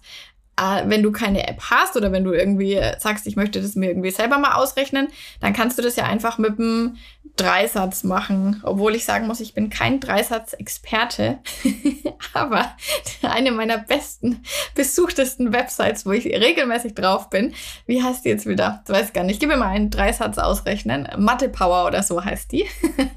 [0.58, 3.90] Äh, wenn du keine App hast oder wenn du irgendwie sagst, ich möchte das mir
[3.90, 5.10] irgendwie selber mal ausrechnen,
[5.42, 6.98] dann kannst du das ja einfach mit einem
[7.36, 8.62] Dreisatz machen.
[8.64, 11.40] Obwohl ich sagen muss, ich bin kein Dreisatz-Experte.
[12.34, 12.76] Aber
[13.22, 14.44] eine meiner besten,
[14.76, 17.54] besuchtesten Websites, wo ich regelmäßig drauf bin,
[17.86, 18.84] wie heißt die jetzt wieder?
[18.86, 19.36] Du weißt gar nicht.
[19.36, 21.08] Ich gebe mir mal einen Dreisatz ausrechnen.
[21.18, 22.66] Mathe Power oder so heißt die.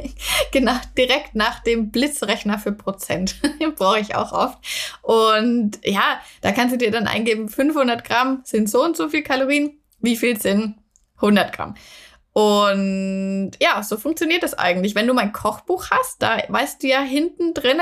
[0.53, 3.37] genau, direkt nach dem Blitzrechner für Prozent.
[3.61, 4.59] Den brauche ich auch oft.
[5.03, 9.23] Und ja, da kannst du dir dann eingeben, 500 Gramm sind so und so viel
[9.23, 10.77] Kalorien, wie viel sind
[11.17, 11.75] 100 Gramm.
[12.35, 14.97] Und ja, so funktioniert das eigentlich.
[14.97, 17.81] Wenn du mein Kochbuch hast, da weißt du ja hinten drinnen,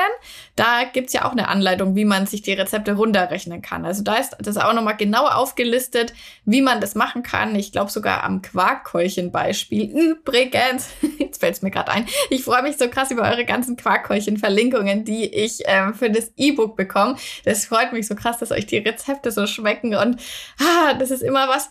[0.56, 3.86] da gibt's ja auch eine Anleitung, wie man sich die Rezepte runterrechnen kann.
[3.86, 6.12] Also da ist das auch nochmal genau aufgelistet,
[6.44, 7.54] wie man das machen kann.
[7.54, 9.84] Ich glaube sogar am Quarkkeulchen-Beispiel.
[9.90, 15.06] Übrigens, jetzt fällt's mir gerade ein, ich freue mich so krass über eure ganzen Quarkkeulchen-Verlinkungen,
[15.06, 17.16] die ich ähm, für das E-Book bekomme.
[17.46, 19.94] Das freut mich so krass, dass euch die Rezepte so schmecken.
[19.94, 20.20] Und
[20.60, 21.70] ah, das ist immer was,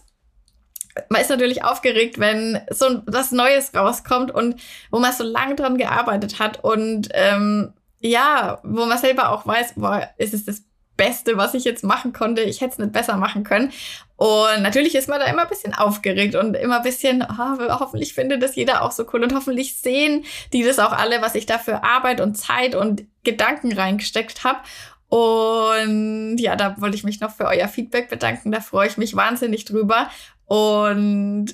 [1.09, 4.55] man ist natürlich aufgeregt, wenn so was Neues rauskommt und
[4.91, 9.75] wo man so lange dran gearbeitet hat und ähm, ja, wo man selber auch weiß,
[9.75, 10.63] boah, ist es das
[10.97, 12.41] Beste, was ich jetzt machen konnte.
[12.41, 13.71] Ich hätte es nicht besser machen können.
[14.17, 18.13] Und natürlich ist man da immer ein bisschen aufgeregt und immer ein bisschen, oh, hoffentlich
[18.13, 21.47] findet das jeder auch so cool und hoffentlich sehen die das auch alle, was ich
[21.47, 24.59] da für Arbeit und Zeit und Gedanken reingesteckt habe.
[25.09, 28.51] Und ja, da wollte ich mich noch für euer Feedback bedanken.
[28.51, 30.09] Da freue ich mich wahnsinnig drüber.
[30.51, 31.45] Und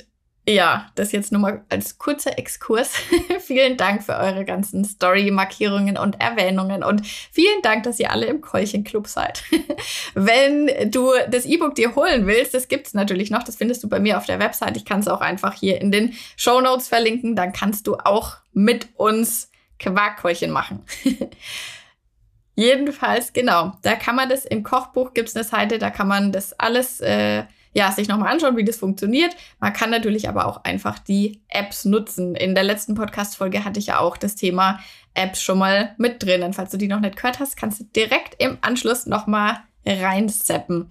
[0.49, 2.93] ja, das jetzt nur mal als kurzer Exkurs.
[3.41, 8.41] vielen Dank für eure ganzen Story-Markierungen und Erwähnungen und vielen Dank, dass ihr alle im
[8.41, 9.43] Keulchen-Club seid.
[10.15, 13.99] Wenn du das E-Book dir holen willst, das gibt's natürlich noch, das findest du bei
[13.99, 14.77] mir auf der Website.
[14.77, 18.37] Ich kann es auch einfach hier in den Show Notes verlinken, dann kannst du auch
[18.51, 20.83] mit uns Quarkkeulchen machen.
[22.55, 26.53] Jedenfalls, genau, da kann man das im Kochbuch, gibt's eine Seite, da kann man das
[26.53, 27.43] alles äh,
[27.77, 29.35] ja, sich nochmal anschauen, wie das funktioniert.
[29.59, 32.33] Man kann natürlich aber auch einfach die Apps nutzen.
[32.33, 34.79] In der letzten Podcast-Folge hatte ich ja auch das Thema
[35.13, 36.53] Apps schon mal mit drinnen.
[36.53, 40.89] Falls du die noch nicht gehört hast, kannst du direkt im Anschluss nochmal reinseppen.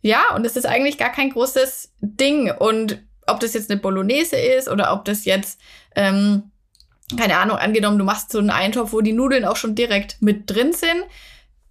[0.00, 2.50] Ja, und es ist eigentlich gar kein großes Ding.
[2.50, 5.60] Und ob das jetzt eine Bolognese ist oder ob das jetzt,
[5.96, 6.44] ähm,
[7.18, 10.48] keine Ahnung, angenommen, du machst so einen Eintopf, wo die Nudeln auch schon direkt mit
[10.48, 11.04] drin sind,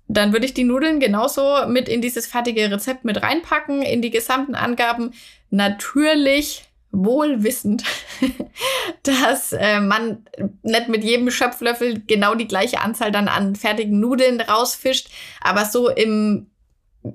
[0.07, 4.11] dann würde ich die Nudeln genauso mit in dieses fertige Rezept mit reinpacken, in die
[4.11, 5.13] gesamten Angaben.
[5.49, 7.83] Natürlich wohlwissend,
[9.03, 10.25] dass äh, man
[10.63, 15.09] nicht mit jedem Schöpflöffel genau die gleiche Anzahl dann an fertigen Nudeln rausfischt,
[15.41, 16.47] aber so im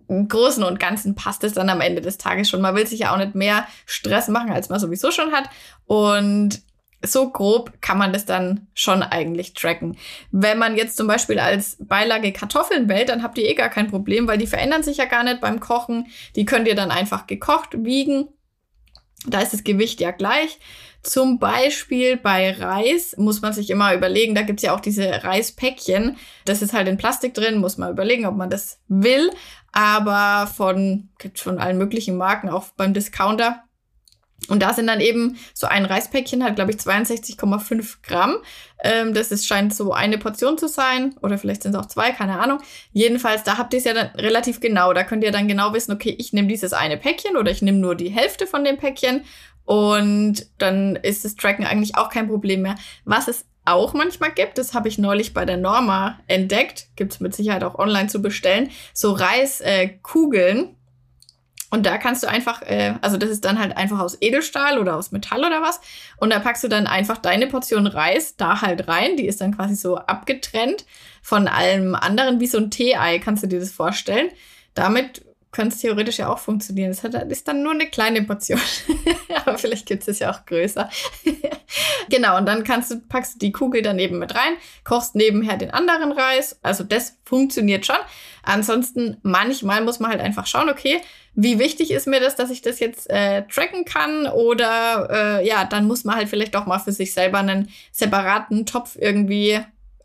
[0.08, 2.60] Großen und Ganzen passt es dann am Ende des Tages schon.
[2.60, 5.48] Man will sich ja auch nicht mehr Stress machen, als man sowieso schon hat.
[5.86, 6.62] Und
[7.02, 9.96] so grob kann man das dann schon eigentlich tracken.
[10.30, 13.88] Wenn man jetzt zum Beispiel als Beilage Kartoffeln wählt, dann habt ihr eh gar kein
[13.88, 16.06] Problem, weil die verändern sich ja gar nicht beim Kochen.
[16.36, 18.28] Die könnt ihr dann einfach gekocht wiegen.
[19.26, 20.58] Da ist das Gewicht ja gleich.
[21.02, 26.18] Zum Beispiel bei Reis muss man sich immer überlegen, da gibt's ja auch diese Reispäckchen.
[26.44, 29.30] Das ist halt in Plastik drin, muss man überlegen, ob man das will.
[29.72, 33.62] Aber von, gibt von allen möglichen Marken, auch beim Discounter
[34.48, 38.36] und da sind dann eben so ein Reispäckchen, hat glaube ich 62,5 Gramm.
[38.82, 41.14] Ähm, das ist, scheint so eine Portion zu sein.
[41.22, 42.60] Oder vielleicht sind es auch zwei, keine Ahnung.
[42.92, 44.92] Jedenfalls, da habt ihr es ja dann relativ genau.
[44.92, 47.78] Da könnt ihr dann genau wissen, okay, ich nehme dieses eine Päckchen oder ich nehme
[47.78, 49.24] nur die Hälfte von dem Päckchen.
[49.64, 52.76] Und dann ist das Tracken eigentlich auch kein Problem mehr.
[53.04, 57.20] Was es auch manchmal gibt, das habe ich neulich bei der Norma entdeckt, gibt es
[57.20, 60.58] mit Sicherheit auch online zu bestellen, so Reiskugeln.
[60.58, 60.68] Äh,
[61.70, 64.96] und da kannst du einfach, äh, also das ist dann halt einfach aus Edelstahl oder
[64.96, 65.80] aus Metall oder was.
[66.16, 69.16] Und da packst du dann einfach deine Portion Reis da halt rein.
[69.16, 70.84] Die ist dann quasi so abgetrennt
[71.22, 74.30] von allem anderen, wie so ein Tee-Ei, kannst du dir das vorstellen.
[74.74, 76.96] Damit könnte es theoretisch ja auch funktionieren.
[77.02, 78.60] Das, ist dann nur eine kleine Portion.
[79.44, 80.88] Aber vielleicht gibt es ja auch größer.
[82.08, 84.54] genau, und dann kannst du, packst du die Kugel dann eben mit rein,
[84.84, 86.58] kochst nebenher den anderen Reis.
[86.62, 87.96] Also das funktioniert schon.
[88.42, 91.00] Ansonsten, manchmal muss man halt einfach schauen, okay,
[91.34, 94.26] wie wichtig ist mir das, dass ich das jetzt äh, tracken kann?
[94.26, 98.66] Oder äh, ja, dann muss man halt vielleicht auch mal für sich selber einen separaten
[98.66, 99.60] Topf irgendwie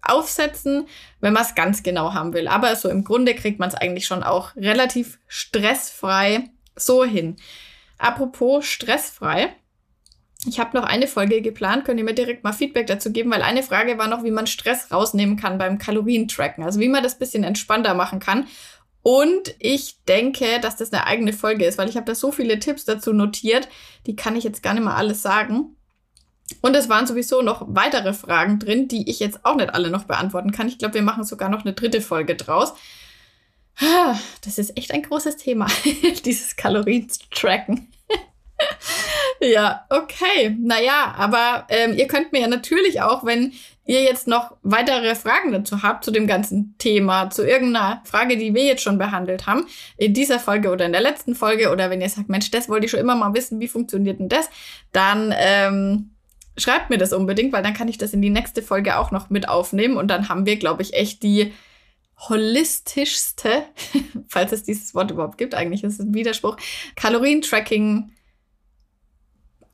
[0.05, 0.87] aufsetzen,
[1.19, 2.47] wenn man es ganz genau haben will.
[2.47, 7.35] Aber so im Grunde kriegt man es eigentlich schon auch relativ stressfrei so hin.
[7.97, 9.55] Apropos stressfrei.
[10.47, 13.41] Ich habe noch eine Folge geplant, könnt ihr mir direkt mal Feedback dazu geben, weil
[13.41, 16.63] eine Frage war noch, wie man Stress rausnehmen kann beim Kalorientracken.
[16.63, 18.47] Also wie man das bisschen entspannter machen kann.
[19.01, 22.59] Und ich denke, dass das eine eigene Folge ist, weil ich habe da so viele
[22.59, 23.67] Tipps dazu notiert,
[24.07, 25.74] die kann ich jetzt gar nicht mal alles sagen.
[26.61, 30.03] Und es waren sowieso noch weitere Fragen drin, die ich jetzt auch nicht alle noch
[30.03, 30.67] beantworten kann.
[30.67, 32.73] Ich glaube, wir machen sogar noch eine dritte Folge draus.
[34.43, 35.67] Das ist echt ein großes Thema,
[36.25, 37.91] dieses Kalorien-Tracken.
[39.41, 40.55] ja, okay.
[40.59, 43.53] Naja, aber ähm, ihr könnt mir ja natürlich auch, wenn
[43.85, 48.53] ihr jetzt noch weitere Fragen dazu habt, zu dem ganzen Thema, zu irgendeiner Frage, die
[48.53, 49.67] wir jetzt schon behandelt haben,
[49.97, 52.85] in dieser Folge oder in der letzten Folge, oder wenn ihr sagt, Mensch, das wollte
[52.85, 54.49] ich schon immer mal wissen, wie funktioniert denn das,
[54.91, 56.14] dann ähm,
[56.57, 59.29] schreibt mir das unbedingt, weil dann kann ich das in die nächste Folge auch noch
[59.29, 61.53] mit aufnehmen und dann haben wir, glaube ich, echt die
[62.29, 63.63] holistischste,
[64.29, 66.57] falls es dieses Wort überhaupt gibt, eigentlich ist es ein Widerspruch,
[66.95, 68.11] Kalorientracking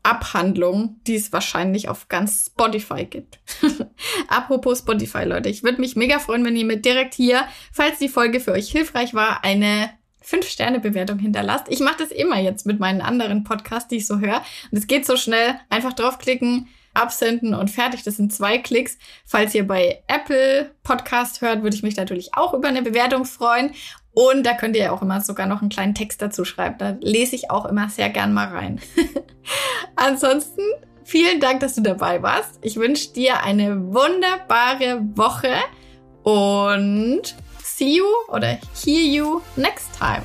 [0.04, 3.40] Abhandlung, die es wahrscheinlich auf ganz Spotify gibt.
[4.28, 8.10] Apropos Spotify, Leute, ich würde mich mega freuen, wenn ihr mir direkt hier, falls die
[8.10, 9.92] Folge für euch hilfreich war, eine
[10.26, 11.66] 5-Sterne-Bewertung hinterlasst.
[11.70, 14.42] Ich mache das immer jetzt mit meinen anderen Podcasts, die ich so höre.
[14.72, 15.56] Und es geht so schnell.
[15.70, 18.04] Einfach draufklicken, absenden und fertig.
[18.04, 18.98] Das sind zwei Klicks.
[19.26, 23.74] Falls ihr bei Apple Podcast hört, würde ich mich natürlich auch über eine Bewertung freuen.
[24.14, 26.76] Und da könnt ihr auch immer sogar noch einen kleinen Text dazu schreiben.
[26.78, 28.82] Da lese ich auch immer sehr gern mal rein.
[29.96, 30.62] Ansonsten
[31.04, 32.60] vielen Dank, dass du dabei warst.
[32.62, 35.54] Ich wünsche dir eine wunderbare Woche
[36.24, 37.36] und
[37.82, 40.22] see you oder hear you next time.